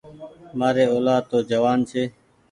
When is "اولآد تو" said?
0.93-1.37